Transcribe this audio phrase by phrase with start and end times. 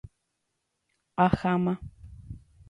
[1.25, 1.75] Aháma.